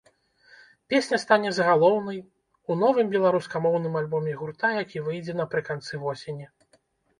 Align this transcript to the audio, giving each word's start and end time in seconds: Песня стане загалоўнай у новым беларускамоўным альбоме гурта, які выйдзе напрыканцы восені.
Песня 0.93 1.19
стане 1.23 1.51
загалоўнай 1.57 2.17
у 2.71 2.77
новым 2.85 3.13
беларускамоўным 3.15 4.01
альбоме 4.01 4.33
гурта, 4.41 4.69
які 4.83 5.05
выйдзе 5.11 5.39
напрыканцы 5.45 6.03
восені. 6.09 6.53